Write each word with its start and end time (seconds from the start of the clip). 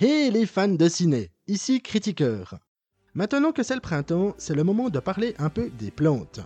Hé 0.00 0.30
les 0.30 0.46
fans 0.46 0.68
de 0.68 0.88
ciné, 0.88 1.32
ici 1.48 1.82
Critiqueur. 1.82 2.60
Maintenant 3.14 3.50
que 3.50 3.64
c'est 3.64 3.74
le 3.74 3.80
printemps, 3.80 4.32
c'est 4.38 4.54
le 4.54 4.62
moment 4.62 4.90
de 4.90 5.00
parler 5.00 5.34
un 5.40 5.48
peu 5.48 5.70
des 5.70 5.90
plantes. 5.90 6.38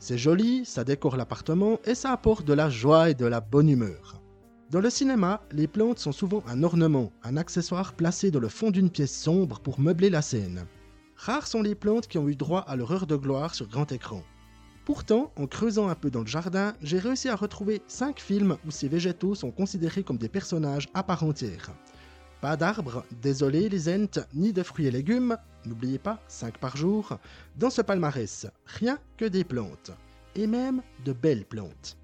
C'est 0.00 0.18
joli, 0.18 0.64
ça 0.64 0.82
décore 0.82 1.16
l'appartement 1.16 1.78
et 1.84 1.94
ça 1.94 2.10
apporte 2.10 2.44
de 2.44 2.52
la 2.52 2.68
joie 2.68 3.10
et 3.10 3.14
de 3.14 3.24
la 3.24 3.40
bonne 3.40 3.68
humeur. 3.68 4.20
Dans 4.72 4.80
le 4.80 4.90
cinéma, 4.90 5.40
les 5.52 5.68
plantes 5.68 6.00
sont 6.00 6.10
souvent 6.10 6.42
un 6.48 6.64
ornement, 6.64 7.12
un 7.22 7.36
accessoire 7.36 7.92
placé 7.92 8.32
dans 8.32 8.40
le 8.40 8.48
fond 8.48 8.72
d'une 8.72 8.90
pièce 8.90 9.16
sombre 9.16 9.60
pour 9.60 9.78
meubler 9.78 10.10
la 10.10 10.20
scène. 10.20 10.66
Rares 11.14 11.46
sont 11.46 11.62
les 11.62 11.76
plantes 11.76 12.08
qui 12.08 12.18
ont 12.18 12.28
eu 12.28 12.34
droit 12.34 12.64
à 12.66 12.74
leur 12.74 12.90
heure 12.90 13.06
de 13.06 13.14
gloire 13.14 13.54
sur 13.54 13.68
grand 13.68 13.92
écran. 13.92 14.24
Pourtant, 14.84 15.32
en 15.36 15.46
creusant 15.46 15.88
un 15.88 15.94
peu 15.94 16.10
dans 16.10 16.22
le 16.22 16.26
jardin, 16.26 16.74
j'ai 16.82 16.98
réussi 16.98 17.28
à 17.28 17.36
retrouver 17.36 17.82
5 17.86 18.18
films 18.18 18.56
où 18.66 18.72
ces 18.72 18.88
végétaux 18.88 19.36
sont 19.36 19.52
considérés 19.52 20.02
comme 20.02 20.18
des 20.18 20.28
personnages 20.28 20.88
à 20.92 21.04
part 21.04 21.22
entière. 21.22 21.70
Pas 22.46 22.56
d'arbres, 22.56 23.04
désolé 23.10 23.68
les 23.68 23.88
ents, 23.88 24.24
ni 24.32 24.52
de 24.52 24.62
fruits 24.62 24.86
et 24.86 24.92
légumes, 24.92 25.36
n'oubliez 25.64 25.98
pas, 25.98 26.20
5 26.28 26.58
par 26.58 26.76
jour, 26.76 27.18
dans 27.56 27.70
ce 27.70 27.82
palmarès, 27.82 28.46
rien 28.66 29.00
que 29.16 29.24
des 29.24 29.42
plantes. 29.42 29.90
Et 30.36 30.46
même 30.46 30.80
de 31.04 31.12
belles 31.12 31.44
plantes. 31.44 31.98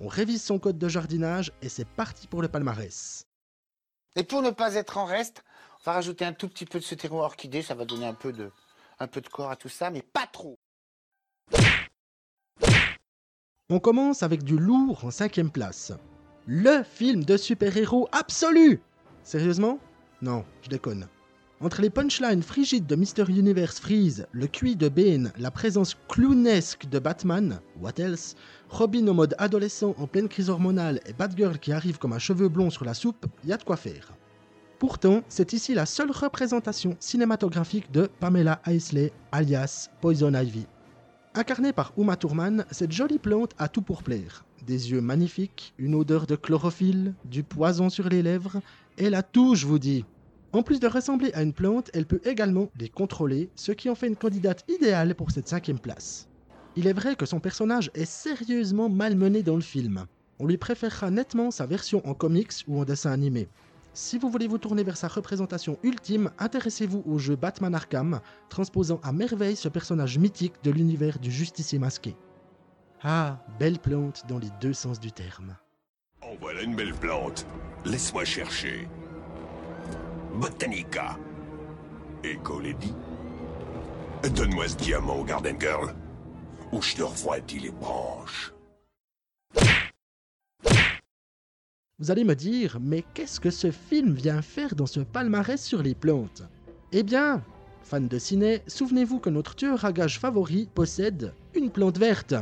On 0.00 0.08
révise 0.08 0.42
son 0.42 0.58
code 0.58 0.76
de 0.76 0.88
jardinage 0.88 1.52
et 1.62 1.68
c'est 1.68 1.86
parti 1.86 2.26
pour 2.26 2.42
le 2.42 2.48
palmarès. 2.48 3.28
Et 4.16 4.24
pour 4.24 4.42
ne 4.42 4.50
pas 4.50 4.74
être 4.74 4.98
en 4.98 5.04
reste, 5.04 5.44
on 5.78 5.84
va 5.84 5.92
rajouter 5.92 6.24
un 6.24 6.32
tout 6.32 6.48
petit 6.48 6.66
peu 6.66 6.80
de 6.80 6.84
ce 6.84 6.96
terreau 6.96 7.22
orchidée, 7.22 7.62
ça 7.62 7.76
va 7.76 7.84
donner 7.84 8.08
un 8.08 8.14
peu 8.14 8.32
de, 8.32 8.50
un 8.98 9.06
peu 9.06 9.20
de 9.20 9.28
corps 9.28 9.52
à 9.52 9.56
tout 9.56 9.68
ça, 9.68 9.90
mais 9.90 10.02
pas 10.02 10.26
trop. 10.26 10.58
On 13.70 13.78
commence 13.78 14.24
avec 14.24 14.42
du 14.42 14.58
lourd 14.58 15.04
en 15.04 15.12
cinquième 15.12 15.52
place. 15.52 15.92
Le 16.44 16.82
film 16.82 17.22
de 17.22 17.36
super-héros 17.36 18.08
absolu 18.10 18.82
Sérieusement 19.26 19.80
Non, 20.22 20.44
je 20.62 20.68
déconne. 20.68 21.08
Entre 21.60 21.82
les 21.82 21.90
punchlines 21.90 22.44
frigides 22.44 22.86
de 22.86 22.94
Mr. 22.94 23.28
Universe 23.28 23.80
Freeze, 23.80 24.28
le 24.30 24.46
QI 24.46 24.76
de 24.76 24.88
Bane, 24.88 25.32
la 25.36 25.50
présence 25.50 25.96
clownesque 26.06 26.88
de 26.88 27.00
Batman, 27.00 27.58
what 27.80 27.98
else, 27.98 28.36
Robin 28.68 29.04
au 29.08 29.14
mode 29.14 29.34
adolescent 29.38 29.96
en 29.98 30.06
pleine 30.06 30.28
crise 30.28 30.48
hormonale 30.48 31.00
et 31.06 31.12
Batgirl 31.12 31.58
qui 31.58 31.72
arrive 31.72 31.98
comme 31.98 32.12
un 32.12 32.20
cheveu 32.20 32.48
blond 32.48 32.70
sur 32.70 32.84
la 32.84 32.94
soupe, 32.94 33.26
y 33.44 33.52
a 33.52 33.56
de 33.56 33.64
quoi 33.64 33.76
faire. 33.76 34.12
Pourtant, 34.78 35.24
c'est 35.28 35.54
ici 35.54 35.74
la 35.74 35.86
seule 35.86 36.12
représentation 36.12 36.96
cinématographique 37.00 37.90
de 37.90 38.08
Pamela 38.20 38.62
Isley, 38.68 39.12
alias 39.32 39.90
Poison 40.00 40.34
Ivy. 40.34 40.68
Incarnée 41.34 41.72
par 41.72 41.92
Uma 41.96 42.14
Thurman, 42.14 42.64
cette 42.70 42.92
jolie 42.92 43.18
plante 43.18 43.56
a 43.58 43.66
tout 43.66 43.82
pour 43.82 44.04
plaire. 44.04 44.44
Des 44.64 44.92
yeux 44.92 45.00
magnifiques, 45.00 45.74
une 45.78 45.96
odeur 45.96 46.26
de 46.26 46.36
chlorophylle, 46.36 47.14
du 47.24 47.42
poison 47.42 47.90
sur 47.90 48.08
les 48.08 48.22
lèvres, 48.22 48.60
elle 48.96 49.14
a 49.14 49.22
tout, 49.22 49.54
je 49.54 49.66
vous 49.66 49.78
dis. 49.78 50.04
En 50.52 50.62
plus 50.62 50.80
de 50.80 50.86
ressembler 50.86 51.32
à 51.34 51.42
une 51.42 51.52
plante, 51.52 51.90
elle 51.92 52.06
peut 52.06 52.20
également 52.24 52.70
les 52.78 52.88
contrôler, 52.88 53.50
ce 53.56 53.72
qui 53.72 53.90
en 53.90 53.94
fait 53.94 54.06
une 54.06 54.16
candidate 54.16 54.64
idéale 54.68 55.14
pour 55.14 55.30
cette 55.30 55.48
cinquième 55.48 55.78
place. 55.78 56.28
Il 56.76 56.86
est 56.86 56.92
vrai 56.92 57.16
que 57.16 57.26
son 57.26 57.40
personnage 57.40 57.90
est 57.94 58.04
sérieusement 58.04 58.88
malmené 58.88 59.42
dans 59.42 59.56
le 59.56 59.62
film. 59.62 60.06
On 60.38 60.46
lui 60.46 60.56
préférera 60.56 61.10
nettement 61.10 61.50
sa 61.50 61.66
version 61.66 62.06
en 62.06 62.14
comics 62.14 62.52
ou 62.68 62.80
en 62.80 62.84
dessin 62.84 63.10
animé. 63.10 63.48
Si 63.94 64.18
vous 64.18 64.28
voulez 64.28 64.46
vous 64.46 64.58
tourner 64.58 64.84
vers 64.84 64.98
sa 64.98 65.08
représentation 65.08 65.78
ultime, 65.82 66.30
intéressez-vous 66.38 67.02
au 67.06 67.18
jeu 67.18 67.34
Batman 67.34 67.74
Arkham, 67.74 68.20
transposant 68.50 69.00
à 69.02 69.12
merveille 69.12 69.56
ce 69.56 69.70
personnage 69.70 70.18
mythique 70.18 70.62
de 70.62 70.70
l'univers 70.70 71.18
du 71.18 71.30
justicier 71.30 71.78
masqué. 71.78 72.14
Ah, 73.02 73.38
belle 73.58 73.78
plante 73.78 74.24
dans 74.28 74.38
les 74.38 74.50
deux 74.60 74.74
sens 74.74 75.00
du 75.00 75.12
terme. 75.12 75.56
En 76.20 76.34
voilà 76.40 76.62
une 76.62 76.76
belle 76.76 76.94
plante. 76.94 77.46
Laisse-moi 77.86 78.24
chercher. 78.24 78.88
Botanica. 80.34 81.16
Echo 82.24 82.58
Lady. 82.58 82.92
Donne-moi 84.34 84.66
ce 84.66 84.76
diamant, 84.76 85.22
Garden 85.22 85.56
Girl. 85.60 85.94
Ou 86.72 86.82
je 86.82 86.96
te 86.96 87.02
refroidis 87.04 87.60
les 87.60 87.70
branches. 87.70 88.52
Vous 92.00 92.10
allez 92.10 92.24
me 92.24 92.34
dire, 92.34 92.78
mais 92.80 93.04
qu'est-ce 93.14 93.38
que 93.38 93.50
ce 93.50 93.70
film 93.70 94.14
vient 94.14 94.42
faire 94.42 94.74
dans 94.74 94.86
ce 94.86 94.98
palmarès 94.98 95.62
sur 95.62 95.80
les 95.80 95.94
plantes? 95.94 96.42
Eh 96.90 97.04
bien, 97.04 97.40
fans 97.84 98.00
de 98.00 98.18
ciné, 98.18 98.62
souvenez-vous 98.66 99.20
que 99.20 99.30
notre 99.30 99.54
tueur 99.54 99.84
à 99.84 99.92
gage 99.92 100.18
favori 100.18 100.68
possède 100.74 101.34
une 101.54 101.70
plante 101.70 101.98
verte. 101.98 102.34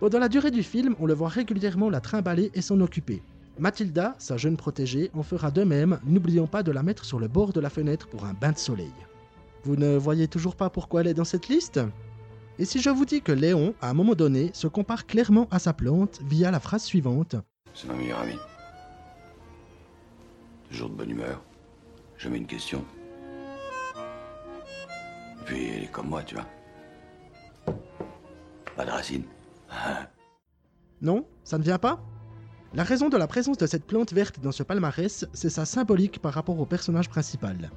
Pendant 0.00 0.18
la 0.18 0.28
durée 0.28 0.50
du 0.50 0.62
film, 0.62 0.94
on 1.00 1.06
le 1.06 1.14
voit 1.14 1.30
régulièrement 1.30 1.88
la 1.88 2.02
trimballer 2.02 2.50
et 2.52 2.60
s'en 2.60 2.78
occuper. 2.80 3.22
Mathilda, 3.58 4.14
sa 4.18 4.36
jeune 4.36 4.56
protégée, 4.56 5.10
en 5.14 5.22
fera 5.22 5.50
de 5.50 5.64
même, 5.64 5.98
n'oublions 6.04 6.46
pas 6.46 6.62
de 6.62 6.70
la 6.72 6.82
mettre 6.82 7.04
sur 7.04 7.18
le 7.18 7.28
bord 7.28 7.52
de 7.52 7.60
la 7.60 7.70
fenêtre 7.70 8.06
pour 8.08 8.26
un 8.26 8.34
bain 8.34 8.52
de 8.52 8.58
soleil. 8.58 8.92
Vous 9.64 9.76
ne 9.76 9.96
voyez 9.96 10.28
toujours 10.28 10.56
pas 10.56 10.68
pourquoi 10.68 11.00
elle 11.00 11.06
est 11.06 11.14
dans 11.14 11.24
cette 11.24 11.48
liste? 11.48 11.80
Et 12.58 12.64
si 12.64 12.80
je 12.80 12.90
vous 12.90 13.04
dis 13.04 13.22
que 13.22 13.32
Léon, 13.32 13.74
à 13.80 13.90
un 13.90 13.94
moment 13.94 14.14
donné, 14.14 14.50
se 14.52 14.66
compare 14.66 15.06
clairement 15.06 15.48
à 15.50 15.58
sa 15.58 15.72
plante 15.72 16.20
via 16.24 16.50
la 16.50 16.60
phrase 16.60 16.84
suivante 16.84 17.36
C'est 17.74 17.88
ma 17.88 17.94
meilleure 17.94 18.20
amie. 18.20 18.38
Toujours 20.70 20.90
de 20.90 20.94
bonne 20.94 21.10
humeur. 21.10 21.42
Jamais 22.18 22.38
une 22.38 22.46
question. 22.46 22.84
Et 25.40 25.44
puis 25.44 25.68
elle 25.68 25.84
est 25.84 25.90
comme 25.90 26.08
moi, 26.08 26.22
tu 26.22 26.34
vois. 26.34 26.46
Pas 28.76 28.84
de 28.84 28.90
racines. 28.90 29.24
Non, 31.02 31.26
ça 31.44 31.58
ne 31.58 31.62
vient 31.62 31.78
pas? 31.78 32.02
La 32.76 32.84
raison 32.84 33.08
de 33.08 33.16
la 33.16 33.26
présence 33.26 33.56
de 33.56 33.66
cette 33.66 33.86
plante 33.86 34.12
verte 34.12 34.38
dans 34.42 34.52
ce 34.52 34.62
palmarès, 34.62 35.24
c'est 35.32 35.48
sa 35.48 35.64
symbolique 35.64 36.20
par 36.20 36.34
rapport 36.34 36.60
au 36.60 36.66
personnage 36.66 37.08
principal. 37.08 37.70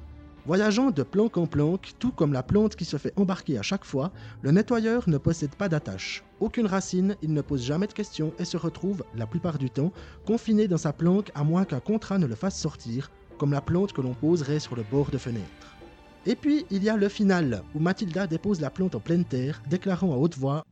Voyageant 0.44 0.90
de 0.90 1.02
planque 1.02 1.38
en 1.38 1.46
planque, 1.46 1.92
tout 1.98 2.12
comme 2.12 2.34
la 2.34 2.42
plante 2.42 2.76
qui 2.76 2.84
se 2.84 2.98
fait 2.98 3.18
embarquer 3.18 3.56
à 3.56 3.62
chaque 3.62 3.86
fois, 3.86 4.12
le 4.42 4.50
nettoyeur 4.50 5.08
ne 5.08 5.16
possède 5.16 5.54
pas 5.54 5.70
d'attache. 5.70 6.22
Aucune 6.38 6.66
racine, 6.66 7.16
il 7.22 7.32
ne 7.32 7.40
pose 7.40 7.64
jamais 7.64 7.86
de 7.86 7.94
questions 7.94 8.34
et 8.38 8.44
se 8.44 8.58
retrouve, 8.58 9.02
la 9.16 9.26
plupart 9.26 9.56
du 9.56 9.70
temps, 9.70 9.90
confiné 10.26 10.68
dans 10.68 10.76
sa 10.76 10.92
planque 10.92 11.32
à 11.34 11.44
moins 11.44 11.64
qu'un 11.64 11.80
contrat 11.80 12.18
ne 12.18 12.26
le 12.26 12.34
fasse 12.34 12.60
sortir, 12.60 13.10
comme 13.38 13.52
la 13.52 13.62
plante 13.62 13.94
que 13.94 14.02
l'on 14.02 14.12
poserait 14.12 14.60
sur 14.60 14.76
le 14.76 14.82
bord 14.82 15.10
de 15.10 15.16
fenêtre. 15.16 15.78
Et 16.26 16.36
puis, 16.36 16.66
il 16.70 16.84
y 16.84 16.90
a 16.90 16.96
le 16.98 17.08
final, 17.08 17.62
où 17.74 17.78
Mathilda 17.78 18.26
dépose 18.26 18.60
la 18.60 18.68
plante 18.68 18.94
en 18.94 19.00
pleine 19.00 19.24
terre, 19.24 19.62
déclarant 19.70 20.12
à 20.12 20.16
haute 20.16 20.36
voix 20.36 20.62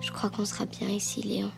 Je 0.00 0.10
crois 0.10 0.30
qu'on 0.30 0.44
sera 0.44 0.66
bien 0.66 0.88
ici, 0.88 1.22
Léon. 1.22 1.52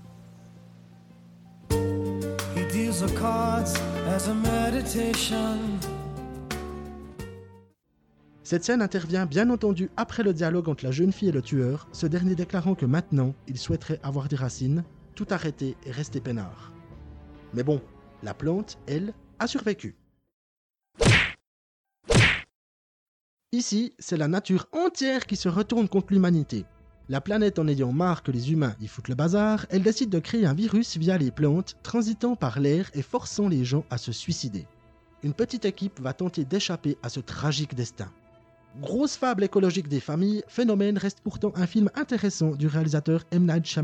Cette 8.42 8.64
scène 8.64 8.80
intervient 8.80 9.26
bien 9.26 9.50
entendu 9.50 9.90
après 9.98 10.22
le 10.22 10.32
dialogue 10.32 10.70
entre 10.70 10.84
la 10.84 10.90
jeune 10.92 11.12
fille 11.12 11.28
et 11.28 11.32
le 11.32 11.42
tueur, 11.42 11.88
ce 11.92 12.06
dernier 12.06 12.34
déclarant 12.34 12.74
que 12.74 12.86
maintenant, 12.86 13.34
il 13.48 13.58
souhaiterait 13.58 14.00
avoir 14.02 14.28
des 14.28 14.36
racines, 14.36 14.82
tout 15.14 15.26
arrêter 15.28 15.76
et 15.84 15.90
rester 15.90 16.22
peinard. 16.22 16.72
Mais 17.52 17.62
bon, 17.62 17.82
la 18.22 18.32
plante, 18.32 18.78
elle, 18.86 19.12
a 19.38 19.46
survécu. 19.46 19.94
Ici, 23.52 23.92
c'est 23.98 24.16
la 24.16 24.28
nature 24.28 24.68
entière 24.72 25.26
qui 25.26 25.36
se 25.36 25.50
retourne 25.50 25.88
contre 25.88 26.14
l'humanité. 26.14 26.64
La 27.08 27.20
planète 27.20 27.60
en 27.60 27.68
ayant 27.68 27.92
marre 27.92 28.24
que 28.24 28.32
les 28.32 28.50
humains 28.50 28.74
y 28.80 28.88
foutent 28.88 29.06
le 29.06 29.14
bazar, 29.14 29.64
elle 29.70 29.82
décide 29.82 30.10
de 30.10 30.18
créer 30.18 30.44
un 30.44 30.54
virus 30.54 30.96
via 30.96 31.16
les 31.16 31.30
plantes, 31.30 31.76
transitant 31.84 32.34
par 32.34 32.58
l'air 32.58 32.90
et 32.94 33.02
forçant 33.02 33.48
les 33.48 33.64
gens 33.64 33.84
à 33.90 33.98
se 33.98 34.10
suicider. 34.10 34.66
Une 35.22 35.32
petite 35.32 35.64
équipe 35.64 36.00
va 36.00 36.12
tenter 36.12 36.44
d'échapper 36.44 36.98
à 37.04 37.08
ce 37.08 37.20
tragique 37.20 37.76
destin. 37.76 38.10
Grosse 38.80 39.16
fable 39.16 39.44
écologique 39.44 39.88
des 39.88 40.00
familles, 40.00 40.42
Phénomène 40.48 40.98
reste 40.98 41.20
pourtant 41.22 41.52
un 41.54 41.66
film 41.68 41.90
intéressant 41.94 42.56
du 42.56 42.66
réalisateur 42.66 43.22
M. 43.30 43.46
Night. 43.46 43.78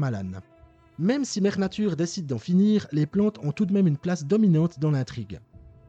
Même 0.98 1.24
si 1.24 1.40
Mère 1.40 1.60
Nature 1.60 1.94
décide 1.94 2.26
d'en 2.26 2.38
finir, 2.38 2.88
les 2.90 3.06
plantes 3.06 3.38
ont 3.44 3.52
tout 3.52 3.66
de 3.66 3.72
même 3.72 3.86
une 3.86 3.96
place 3.96 4.26
dominante 4.26 4.80
dans 4.80 4.90
l'intrigue. 4.90 5.38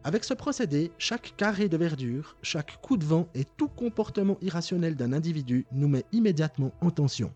Avec 0.05 0.25
ce 0.25 0.33
procédé, 0.33 0.91
chaque 0.97 1.33
carré 1.37 1.69
de 1.69 1.77
verdure, 1.77 2.35
chaque 2.41 2.81
coup 2.81 2.97
de 2.97 3.05
vent 3.05 3.29
et 3.33 3.45
tout 3.45 3.69
comportement 3.69 4.37
irrationnel 4.41 4.97
d'un 4.97 5.13
individu 5.13 5.65
nous 5.71 5.87
met 5.87 6.03
immédiatement 6.11 6.73
en 6.81 6.91
tension. 6.91 7.33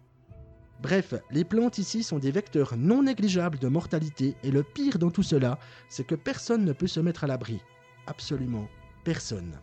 Bref, 0.81 1.13
les 1.31 1.45
plantes 1.45 1.77
ici 1.77 2.03
sont 2.03 2.19
des 2.19 2.29
vecteurs 2.29 2.75
non 2.75 3.03
négligeables 3.03 3.57
de 3.57 3.69
mortalité 3.69 4.35
et 4.43 4.51
le 4.51 4.63
pire 4.63 4.99
dans 4.99 5.11
tout 5.11 5.23
cela, 5.23 5.59
c'est 5.87 6.05
que 6.05 6.13
personne 6.13 6.65
ne 6.65 6.73
peut 6.73 6.87
se 6.87 6.99
mettre 6.99 7.23
à 7.23 7.27
l'abri. 7.27 7.61
Absolument 8.05 8.67
personne. 9.05 9.57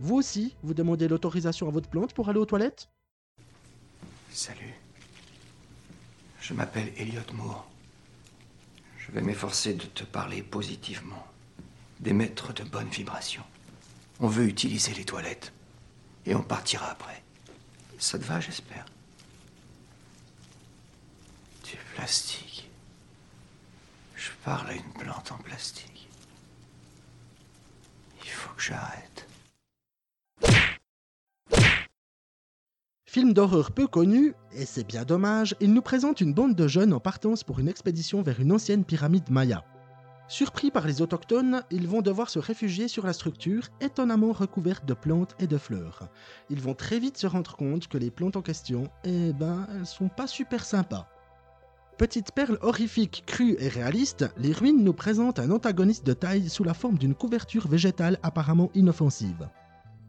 Vous 0.00 0.16
aussi, 0.16 0.56
vous 0.62 0.74
demandez 0.74 1.08
l'autorisation 1.08 1.68
à 1.68 1.70
votre 1.70 1.90
plante 1.90 2.14
pour 2.14 2.30
aller 2.30 2.38
aux 2.38 2.46
toilettes? 2.46 2.88
Salut. 4.30 4.74
Je 6.40 6.54
m'appelle 6.54 6.92
Elliot 6.96 7.20
Moore. 7.34 7.68
Je 8.98 9.12
vais 9.12 9.20
m'efforcer 9.20 9.74
de 9.74 9.84
te 9.84 10.04
parler 10.04 10.42
positivement, 10.42 11.24
d'émettre 12.00 12.52
de 12.52 12.64
bonnes 12.64 12.88
vibrations. 12.88 13.44
On 14.20 14.28
veut 14.28 14.46
utiliser 14.46 14.94
les 14.94 15.04
toilettes 15.04 15.52
et 16.24 16.34
on 16.34 16.42
partira 16.42 16.90
après. 16.90 17.22
Ça 17.98 18.18
te 18.18 18.24
va, 18.24 18.40
j'espère 18.40 18.86
Du 21.64 21.76
plastique. 21.94 22.68
Je 24.14 24.30
parle 24.44 24.70
à 24.70 24.74
une 24.74 24.92
plante 24.98 25.32
en 25.32 25.38
plastique. 25.38 26.08
Il 28.22 28.30
faut 28.30 28.54
que 28.54 28.62
j'arrête. 28.62 29.28
Film 33.06 33.32
d'horreur 33.32 33.72
peu 33.72 33.86
connu, 33.86 34.34
et 34.52 34.66
c'est 34.66 34.86
bien 34.86 35.04
dommage, 35.04 35.56
il 35.60 35.72
nous 35.72 35.80
présente 35.80 36.20
une 36.20 36.34
bande 36.34 36.54
de 36.54 36.68
jeunes 36.68 36.92
en 36.92 37.00
partance 37.00 37.44
pour 37.44 37.60
une 37.60 37.68
expédition 37.68 38.20
vers 38.20 38.40
une 38.40 38.52
ancienne 38.52 38.84
pyramide 38.84 39.30
maya. 39.30 39.64
Surpris 40.28 40.72
par 40.72 40.88
les 40.88 41.02
autochtones, 41.02 41.62
ils 41.70 41.86
vont 41.86 42.02
devoir 42.02 42.30
se 42.30 42.40
réfugier 42.40 42.88
sur 42.88 43.06
la 43.06 43.12
structure 43.12 43.68
étonnamment 43.80 44.32
recouverte 44.32 44.84
de 44.84 44.94
plantes 44.94 45.36
et 45.38 45.46
de 45.46 45.56
fleurs. 45.56 46.08
Ils 46.50 46.60
vont 46.60 46.74
très 46.74 46.98
vite 46.98 47.16
se 47.16 47.28
rendre 47.28 47.54
compte 47.54 47.86
que 47.86 47.96
les 47.96 48.10
plantes 48.10 48.36
en 48.36 48.42
question, 48.42 48.90
eh 49.04 49.32
ben, 49.32 49.68
elles 49.72 49.86
sont 49.86 50.08
pas 50.08 50.26
super 50.26 50.64
sympas. 50.64 51.08
Petite 51.96 52.32
perle 52.32 52.58
horrifique, 52.60 53.22
crue 53.24 53.56
et 53.60 53.68
réaliste, 53.68 54.26
les 54.36 54.52
ruines 54.52 54.82
nous 54.82 54.92
présentent 54.92 55.38
un 55.38 55.50
antagoniste 55.50 56.04
de 56.04 56.12
taille 56.12 56.48
sous 56.48 56.64
la 56.64 56.74
forme 56.74 56.98
d'une 56.98 57.14
couverture 57.14 57.68
végétale 57.68 58.18
apparemment 58.22 58.70
inoffensive. 58.74 59.48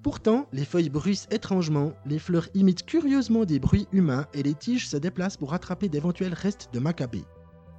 Pourtant, 0.01 0.47
les 0.51 0.65
feuilles 0.65 0.89
bruissent 0.89 1.27
étrangement, 1.31 1.93
les 2.05 2.19
fleurs 2.19 2.49
imitent 2.55 2.85
curieusement 2.85 3.45
des 3.45 3.59
bruits 3.59 3.87
humains 3.91 4.25
et 4.33 4.41
les 4.41 4.55
tiges 4.55 4.89
se 4.89 4.97
déplacent 4.97 5.37
pour 5.37 5.53
attraper 5.53 5.89
d'éventuels 5.89 6.33
restes 6.33 6.69
de 6.73 6.79
macabées. 6.79 7.25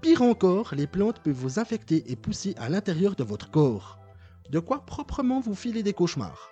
Pire 0.00 0.22
encore, 0.22 0.74
les 0.76 0.86
plantes 0.86 1.18
peuvent 1.18 1.34
vous 1.34 1.58
infecter 1.58 2.04
et 2.10 2.14
pousser 2.14 2.54
à 2.56 2.68
l'intérieur 2.68 3.16
de 3.16 3.24
votre 3.24 3.50
corps. 3.50 3.98
De 4.48 4.60
quoi 4.60 4.86
proprement 4.86 5.40
vous 5.40 5.56
filer 5.56 5.82
des 5.82 5.92
cauchemars. 5.92 6.50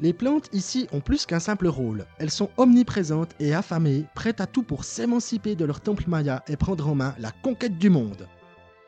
Les 0.00 0.12
plantes 0.12 0.50
ici 0.52 0.86
ont 0.92 1.00
plus 1.00 1.24
qu'un 1.24 1.40
simple 1.40 1.66
rôle. 1.66 2.04
Elles 2.18 2.30
sont 2.30 2.50
omniprésentes 2.58 3.34
et 3.40 3.54
affamées, 3.54 4.04
prêtes 4.14 4.42
à 4.42 4.46
tout 4.46 4.62
pour 4.62 4.84
s'émanciper 4.84 5.56
de 5.56 5.64
leur 5.64 5.80
temple 5.80 6.04
maya 6.08 6.44
et 6.46 6.56
prendre 6.56 6.88
en 6.88 6.94
main 6.94 7.14
la 7.18 7.32
conquête 7.32 7.78
du 7.78 7.88
monde. 7.88 8.28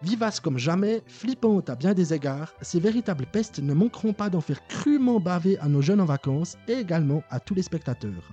Vivaces 0.03 0.41
comme 0.41 0.59
jamais, 0.59 1.03
flippantes 1.07 1.71
à 1.71 1.75
bien 1.75 1.95
des 1.95 2.13
égards, 2.13 2.53
ces 2.61 2.81
véritables 2.81 3.27
pestes 3.27 3.61
ne 3.61 3.73
manqueront 3.73 4.13
pas 4.13 4.29
d'en 4.29 4.41
faire 4.43 4.67
crûment 4.69 5.21
baver 5.21 5.59
à 5.59 5.69
nos 5.69 5.83
jeunes 5.83 6.01
en 6.03 6.07
vacances 6.07 6.59
et 6.69 6.75
également 6.75 7.23
à 7.31 7.41
tous 7.41 7.55
les 7.55 7.63
spectateurs. 7.63 8.31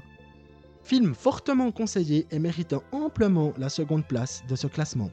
Film 0.83 1.15
fortement 1.15 1.71
conseillé 1.71 2.27
et 2.31 2.39
méritant 2.39 2.83
amplement 2.91 3.53
la 3.57 3.69
seconde 3.69 4.05
place 4.05 4.43
de 4.47 4.55
ce 4.55 4.67
classement. 4.67 5.09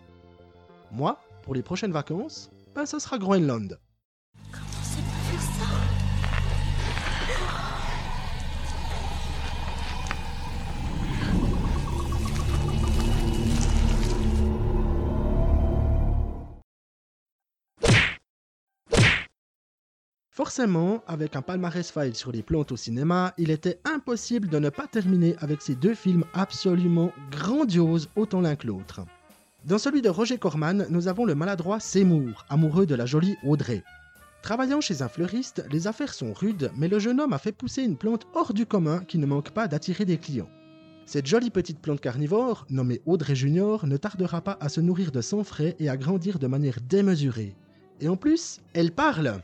Moi, 0.92 1.18
pour 1.42 1.54
les 1.54 1.62
prochaines 1.62 1.92
vacances, 1.92 2.50
ben 2.74 2.86
ce 2.86 2.98
sera 2.98 3.18
Groenland. 3.18 3.78
Ça. 4.52 5.84
Forcément, 20.34 21.00
avec 21.06 21.36
un 21.36 21.42
palmarès 21.42 21.92
file 21.92 22.16
sur 22.16 22.32
les 22.32 22.42
plantes 22.42 22.72
au 22.72 22.76
cinéma, 22.76 23.32
il 23.38 23.52
était 23.52 23.78
impossible 23.84 24.48
de 24.48 24.58
ne 24.58 24.68
pas 24.68 24.88
terminer 24.88 25.36
avec 25.38 25.62
ces 25.62 25.76
deux 25.76 25.94
films 25.94 26.24
absolument 26.34 27.12
grandioses 27.30 28.08
autant 28.16 28.40
l'un 28.40 28.56
que 28.56 28.66
l'autre. 28.66 29.02
Dans 29.64 29.78
celui 29.78 30.02
de 30.02 30.10
Roger 30.10 30.36
Corman, 30.36 30.86
nous 30.90 31.08
avons 31.08 31.24
le 31.24 31.34
maladroit 31.34 31.80
Seymour, 31.80 32.44
amoureux 32.50 32.84
de 32.84 32.94
la 32.94 33.06
jolie 33.06 33.38
Audrey. 33.42 33.82
Travaillant 34.42 34.82
chez 34.82 35.00
un 35.00 35.08
fleuriste, 35.08 35.64
les 35.70 35.86
affaires 35.86 36.12
sont 36.12 36.34
rudes, 36.34 36.70
mais 36.76 36.86
le 36.86 36.98
jeune 36.98 37.18
homme 37.18 37.32
a 37.32 37.38
fait 37.38 37.52
pousser 37.52 37.82
une 37.82 37.96
plante 37.96 38.26
hors 38.34 38.52
du 38.52 38.66
commun 38.66 39.02
qui 39.08 39.16
ne 39.16 39.24
manque 39.24 39.52
pas 39.52 39.66
d'attirer 39.66 40.04
des 40.04 40.18
clients. 40.18 40.50
Cette 41.06 41.26
jolie 41.26 41.48
petite 41.48 41.80
plante 41.80 42.02
carnivore, 42.02 42.66
nommée 42.68 43.00
Audrey 43.06 43.34
Junior, 43.34 43.86
ne 43.86 43.96
tardera 43.96 44.42
pas 44.42 44.58
à 44.60 44.68
se 44.68 44.82
nourrir 44.82 45.10
de 45.10 45.22
sang 45.22 45.44
frais 45.44 45.76
et 45.78 45.88
à 45.88 45.96
grandir 45.96 46.38
de 46.38 46.46
manière 46.46 46.82
démesurée. 46.82 47.56
Et 48.02 48.08
en 48.08 48.16
plus, 48.16 48.60
elle 48.74 48.92
parle 48.92 49.40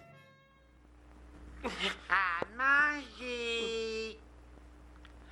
À 2.11 2.44
manger 2.58 4.19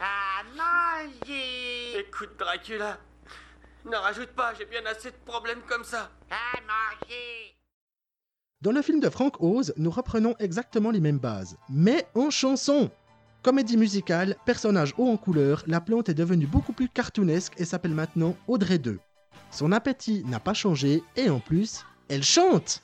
À 0.01 0.45
manger 0.57 2.01
Écoute, 2.01 2.31
Dracula, 2.39 2.99
ne 3.85 3.97
rajoute 3.97 4.31
pas, 4.31 4.53
j'ai 4.59 4.67
bien 4.67 4.85
assez 4.87 5.11
de 5.11 5.17
problèmes 5.25 5.63
comme 5.69 5.85
ça. 5.85 6.11
À 6.31 6.61
manger 6.61 7.57
Dans 8.61 8.73
le 8.73 8.83
film 8.83 9.01
de 9.01 9.09
Frank 9.09 9.41
Oz, 9.41 9.73
nous 9.77 9.91
reprenons 9.91 10.35
exactement 10.39 10.91
les 10.91 11.01
mêmes 11.01 11.19
bases, 11.19 11.57
mais 11.69 12.07
en 12.15 12.31
chanson. 12.31 12.91
Comédie 13.43 13.77
musicale, 13.77 14.37
personnage 14.45 14.95
haut 14.99 15.09
en 15.09 15.17
couleur, 15.17 15.63
la 15.67 15.81
plante 15.81 16.09
est 16.09 16.15
devenue 16.15 16.47
beaucoup 16.47 16.73
plus 16.73 16.89
cartoonesque 16.89 17.55
et 17.57 17.65
s'appelle 17.65 17.95
maintenant 17.95 18.37
Audrey 18.49 18.79
2. 18.79 18.99
Son 19.51 19.73
appétit 19.73 20.25
n'a 20.27 20.41
pas 20.41 20.55
changé 20.55 21.03
et 21.17 21.31
en 21.31 21.41
plus, 21.41 21.85
elle 22.09 22.25
chante 22.25 22.83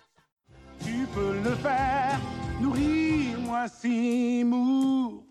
Tu 0.84 1.06
peux 1.14 1.34
le 1.42 1.54
faire, 1.56 2.20
nourris-moi 2.60 3.68
Seymour, 3.68 5.24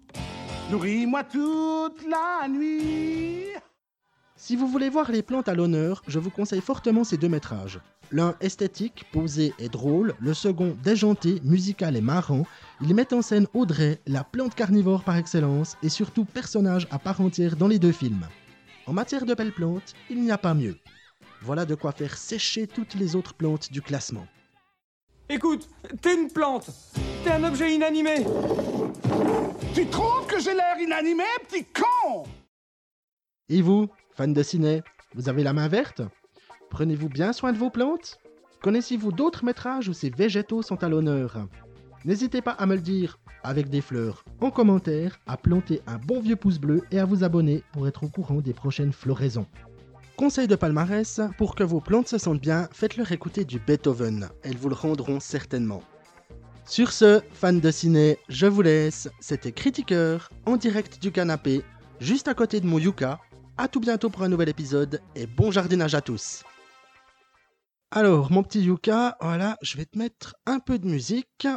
nourris-moi 0.69 1.24
toute 1.24 2.06
la 2.07 2.48
nuit. 2.50 3.48
Si 4.45 4.57
vous 4.57 4.68
voulez 4.68 4.90
voir 4.90 5.10
les 5.10 5.22
plantes 5.22 5.48
à 5.48 5.56
l'honneur, 5.56 6.04
je 6.06 6.19
vous 6.19 6.30
conseille 6.30 6.60
fortement 6.60 7.06
ces 7.06 7.16
deux 7.16 7.30
métrages. 7.30 7.80
L'un 8.12 8.36
esthétique, 8.42 9.06
posé 9.13 9.54
et 9.57 9.69
drôle, 9.69 10.16
le 10.19 10.34
second 10.34 10.75
déjanté, 10.84 11.40
musical 11.45 11.95
et 11.95 12.01
marrant. 12.01 12.45
Ils 12.81 12.94
mettent 12.94 13.13
en 13.13 13.22
scène 13.22 13.48
Audrey, 13.54 14.01
la 14.06 14.25
plante 14.25 14.54
carnivore 14.54 15.06
par 15.06 15.16
excellence, 15.16 15.78
et 15.81 15.88
surtout 15.88 16.25
personnage 16.25 16.90
à 16.92 17.00
part 17.00 17.22
entière 17.22 17.56
dans 17.56 17.69
les 17.69 17.80
deux 17.80 17.94
films. 17.94 18.28
En 18.86 18.92
matière 18.92 19.25
de 19.25 19.34
belles 19.34 19.54
plantes, 19.54 19.94
il 20.10 20.22
n'y 20.22 20.31
a 20.31 20.38
pas 20.38 20.54
mieux. 20.54 20.75
Voilà 21.42 21.63
de 21.63 21.75
quoi 21.75 21.94
faire 21.94 22.18
sécher 22.18 22.68
toutes 22.68 22.95
les 22.95 23.16
autres 23.16 23.36
plantes 23.36 23.72
du 23.72 23.81
classement. 23.81 24.28
Écoute, 25.30 25.69
t'es 26.01 26.16
une 26.16 26.28
plante. 26.30 26.69
T'es 27.24 27.31
un 27.31 27.45
objet 27.45 27.74
inanimé. 27.74 28.25
Tu 29.74 29.88
trouves 29.88 30.28
que 30.28 30.42
j'ai 30.42 30.54
l'air 30.54 30.78
inanimé, 30.81 31.24
petit 31.48 31.63
con? 31.63 32.25
Et 33.50 33.62
vous, 33.62 33.88
fans 34.15 34.27
de 34.27 34.44
ciné, 34.44 34.83
vous 35.15 35.30
avez 35.30 35.44
la 35.44 35.54
main 35.54 35.68
verte? 35.68 36.01
Prenez-vous 36.69 37.10
bien 37.10 37.33
soin 37.33 37.51
de 37.51 37.57
vos 37.57 37.69
plantes? 37.69 38.19
Connaissez-vous 38.62 39.12
d'autres 39.12 39.44
métrages 39.44 39.89
où 39.89 39.94
ces 39.94 40.10
végétaux 40.10 40.62
sont 40.62 40.83
à 40.83 40.89
l'honneur? 40.89 41.48
N'hésitez 42.06 42.42
pas 42.42 42.51
à 42.51 42.65
me 42.65 42.75
le 42.75 42.81
dire 42.81 43.18
avec 43.44 43.69
des 43.69 43.81
fleurs 43.81 44.24
en 44.39 44.51
commentaire, 44.51 45.19
à 45.27 45.36
planter 45.36 45.81
un 45.88 45.98
bon 45.98 46.21
vieux 46.21 46.36
pouce 46.36 46.60
bleu 46.60 46.83
et 46.92 47.00
à 47.00 47.06
vous 47.06 47.24
abonner 47.24 47.63
pour 47.74 47.88
être 47.88 48.04
au 48.04 48.07
courant 48.07 48.42
des 48.42 48.54
prochaines 48.54 48.94
floraisons. 48.94 49.48
Conseil 50.16 50.47
de 50.47 50.56
palmarès, 50.56 51.19
pour 51.37 51.56
que 51.56 51.64
vos 51.64 51.81
plantes 51.81 52.07
se 52.07 52.19
sentent 52.19 52.42
bien, 52.42 52.69
faites-leur 52.71 53.11
écouter 53.11 53.45
du 53.45 53.59
Beethoven, 53.59 54.30
elles 54.44 54.57
vous 54.57 54.69
le 54.69 54.76
rendront 54.76 55.19
certainement. 55.19 55.81
Sur 56.66 56.92
ce, 56.92 57.19
fans 57.33 57.52
de 57.52 57.71
ciné, 57.71 58.19
je 58.30 58.45
vous 58.45 58.61
laisse, 58.61 59.09
c'était 59.19 59.52
Critiqueur, 59.52 60.30
en 60.45 60.56
direct 60.56 61.02
du 61.02 61.11
canapé, 61.11 61.64
juste 61.99 62.28
à 62.28 62.33
côté 62.33 62.61
de 62.61 62.68
mon 62.68 62.80
Yuka. 62.80 63.19
A 63.57 63.68
tout 63.68 63.80
bientôt 63.80 64.10
pour 64.10 64.24
un 64.24 64.30
nouvel 64.30 64.50
épisode 64.50 65.02
et 65.16 65.28
bon 65.28 65.52
jardinage 65.52 65.94
à 65.95 66.02
tous. 66.02 66.44
Alors, 67.92 68.31
mon 68.31 68.42
petit 68.42 68.62
Yuka, 68.62 69.18
voilà, 69.22 69.57
je 69.62 69.78
vais 69.78 69.86
te 69.86 69.98
mettre 69.98 70.36
un 70.48 70.60
peu 70.60 70.80
de 70.80 70.88
musique. 70.88 71.48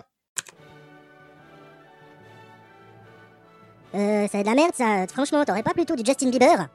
Euh, 3.95 4.27
c'est 4.31 4.43
de 4.43 4.47
la 4.47 4.55
merde 4.55 4.75
ça. 4.75 5.07
Franchement, 5.07 5.45
t'aurais 5.47 5.63
pas 5.63 5.73
plutôt 5.73 5.97
du 5.97 6.05
Justin 6.05 6.29
Bieber? 6.29 6.69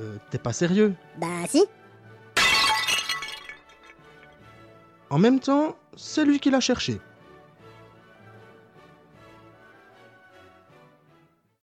Euh, 0.00 0.16
T'es 0.30 0.38
pas 0.38 0.52
sérieux? 0.52 0.94
Bah 1.18 1.46
si. 1.48 1.64
En 5.10 5.18
même 5.18 5.38
temps, 5.38 5.76
c'est 5.96 6.24
lui 6.24 6.40
qui 6.40 6.50
l'a 6.50 6.60
cherché. 6.60 7.00